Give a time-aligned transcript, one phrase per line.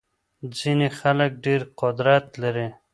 [0.57, 2.67] ځينې خلګ ډېر قدرت لري.